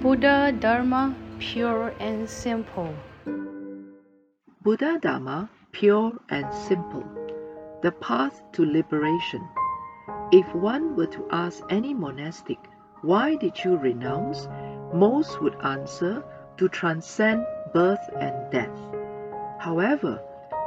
[0.00, 2.94] Buddha Dharma pure and simple.
[4.62, 7.02] Buddha Dharma pure and simple.
[7.82, 9.42] The path to liberation.
[10.30, 12.58] If one were to ask any monastic,
[13.02, 14.46] why did you renounce?
[14.94, 16.22] Most would answer,
[16.58, 17.44] to transcend
[17.74, 18.78] birth and death.
[19.58, 20.22] However,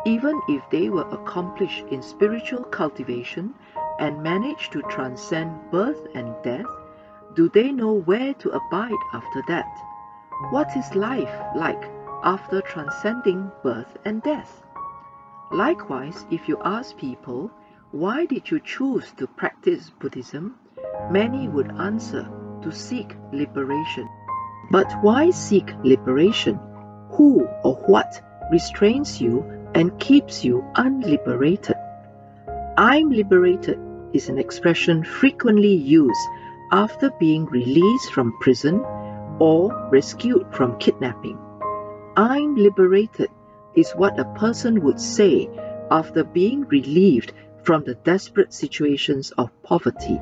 [0.05, 3.55] even if they were accomplished in spiritual cultivation
[3.97, 6.65] and managed to transcend birth and death,
[7.35, 9.71] do they know where to abide after that?
[10.49, 11.89] What is life like
[12.23, 14.63] after transcending birth and death?
[15.51, 17.51] Likewise, if you ask people,
[17.91, 20.55] why did you choose to practice Buddhism?
[21.09, 22.27] Many would answer,
[22.63, 24.07] to seek liberation.
[24.69, 26.59] But why seek liberation?
[27.11, 28.21] Who or what
[28.51, 29.43] restrains you
[29.73, 31.75] and keeps you unliberated?
[32.77, 33.79] I'm liberated
[34.13, 36.27] is an expression frequently used
[36.71, 38.79] after being released from prison
[39.39, 41.37] or rescued from kidnapping.
[42.15, 43.29] I'm liberated
[43.75, 45.49] is what a person would say
[45.89, 50.19] after being relieved from the desperate situations of poverty.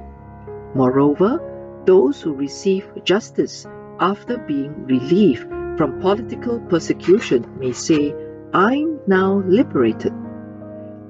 [0.74, 1.40] Moreover,
[1.86, 3.66] those who receive justice
[4.00, 5.48] after being relieved
[5.78, 8.14] from political persecution may say,
[8.54, 10.14] I'm now liberated.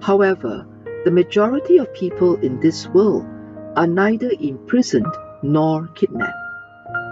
[0.02, 0.66] However,
[1.06, 3.26] the majority of people in this world
[3.76, 6.34] are neither imprisoned nor kidnapped.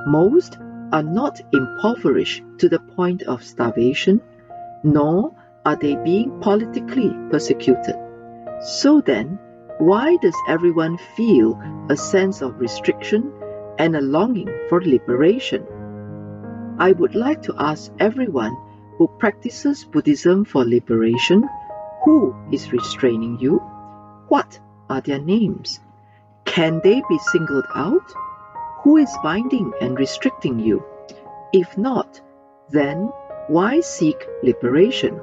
[0.08, 0.58] Most
[0.92, 4.22] are not impoverished to the point of starvation,
[4.84, 5.34] nor
[5.66, 7.96] are they being politically persecuted.
[8.62, 9.40] So then,
[9.80, 13.32] why does everyone feel a sense of restriction
[13.78, 15.66] and a longing for liberation?
[16.80, 18.56] I would like to ask everyone
[18.98, 21.48] who practices Buddhism for liberation
[22.04, 23.58] who is restraining you?
[24.30, 25.80] What are their names?
[26.48, 28.14] Can they be singled out?
[28.82, 30.84] Who is binding and restricting you?
[31.54, 32.20] If not,
[32.70, 33.12] then
[33.48, 35.20] why seek liberation?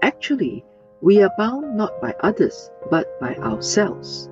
[0.00, 0.64] Actually,
[1.02, 4.30] we are bound not by others, but by ourselves.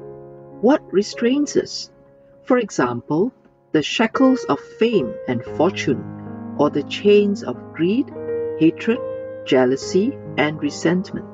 [0.63, 1.91] What restrains us?
[2.45, 3.33] For example,
[3.73, 8.11] the shackles of fame and fortune, or the chains of greed,
[8.59, 9.01] hatred,
[9.45, 11.29] jealousy, and resentment.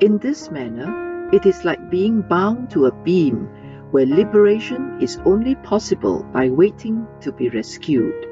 [0.00, 3.48] In this manner, it is like being bound to a beam
[3.90, 8.26] where liberation is only possible by waiting to be rescued.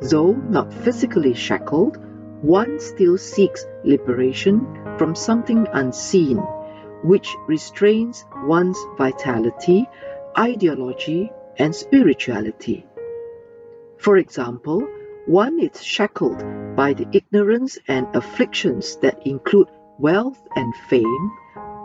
[0.00, 1.98] Though not physically shackled,
[2.42, 4.66] one still seeks liberation
[4.98, 6.38] from something unseen,
[7.02, 9.88] which restrains one's vitality,
[10.38, 12.86] ideology, and spirituality.
[13.98, 14.86] For example,
[15.26, 16.44] one is shackled
[16.76, 21.30] by the ignorance and afflictions that include wealth and fame,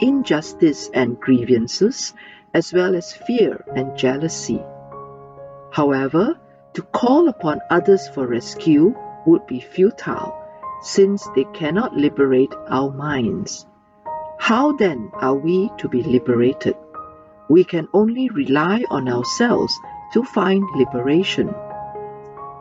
[0.01, 2.13] injustice and grievances,
[2.53, 4.61] as well as fear and jealousy.
[5.71, 6.39] However,
[6.73, 8.95] to call upon others for rescue
[9.25, 10.37] would be futile,
[10.81, 13.65] since they cannot liberate our minds.
[14.39, 16.75] How then are we to be liberated?
[17.49, 19.77] We can only rely on ourselves
[20.13, 21.49] to find liberation.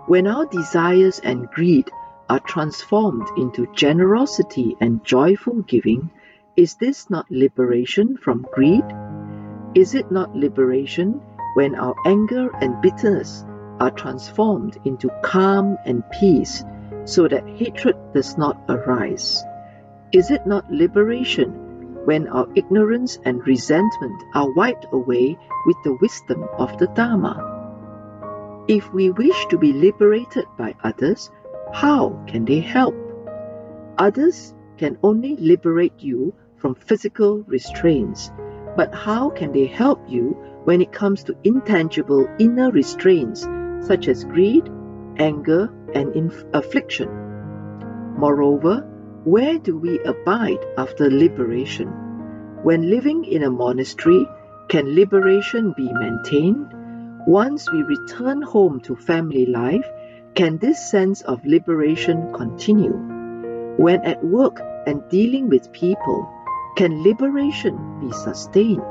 [0.07, 1.91] When our desires and greed
[2.29, 6.11] are transformed into generosity and joyful giving,
[6.57, 8.85] is this not liberation from greed?
[9.73, 11.21] Is it not liberation
[11.55, 13.45] when our anger and bitterness
[13.79, 16.65] are transformed into calm and peace
[17.05, 19.45] so that hatred does not arise?
[20.11, 21.51] Is it not liberation
[22.05, 28.65] when our ignorance and resentment are wiped away with the wisdom of the Dharma?
[28.67, 31.31] If we wish to be liberated by others,
[31.73, 32.97] how can they help?
[33.99, 38.33] Others can only liberate you from physical restraints
[38.77, 43.47] but how can they help you when it comes to intangible inner restraints
[43.81, 44.69] such as greed,
[45.19, 47.09] anger, and inf- affliction?
[48.17, 48.87] Moreover,
[49.25, 51.89] where do we abide after liberation?
[52.63, 54.27] When living in a monastery,
[54.69, 56.73] can liberation be maintained?
[57.27, 59.87] Once we return home to family life,
[60.35, 62.93] can this sense of liberation continue?
[63.77, 66.29] When at work and dealing with people,
[66.77, 68.83] can liberation be sustained?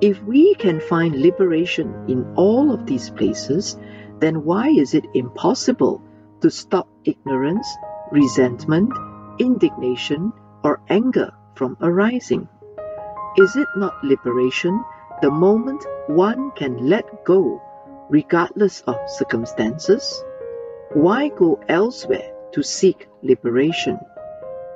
[0.00, 3.76] If we can find liberation in all of these places,
[4.18, 6.02] then why is it impossible
[6.40, 7.68] to stop ignorance,
[8.10, 8.92] resentment,
[9.38, 10.32] indignation,
[10.64, 12.48] or anger from arising?
[13.36, 14.82] Is it not liberation
[15.20, 17.60] the moment one can let go,
[18.08, 20.24] regardless of circumstances?
[20.94, 23.98] Why go elsewhere to seek liberation?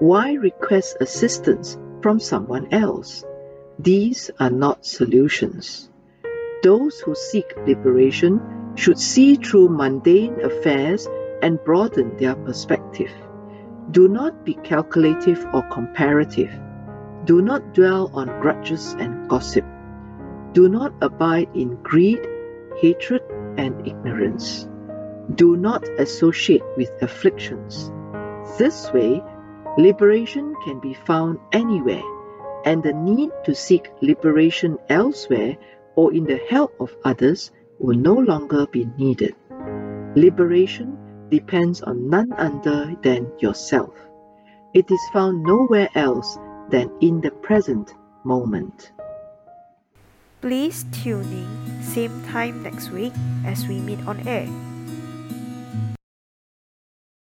[0.01, 3.25] Why request assistance from someone else?
[3.79, 5.89] These are not solutions.
[6.63, 11.09] Those who seek liberation should see through mundane affairs
[11.41, 13.11] and broaden their perspective.
[13.91, 16.53] Do not be calculative or comparative.
[17.25, 19.65] Do not dwell on grudges and gossip.
[20.53, 22.21] Do not abide in greed,
[22.83, 23.23] hatred,
[23.57, 24.69] and ignorance.
[25.35, 27.91] Do not associate with afflictions.
[28.59, 29.23] This way,
[29.77, 32.03] liberation can be found anywhere,
[32.65, 35.57] and the need to seek liberation elsewhere
[35.97, 39.35] or in the help of others will no longer be needed.
[40.15, 40.97] Liberation
[41.31, 43.95] depends on none other than yourself.
[44.75, 46.39] It is found nowhere else
[46.71, 47.95] than in the present
[48.25, 48.93] moment.
[50.41, 53.13] Please tune in same time next week
[53.47, 54.49] as we meet on air.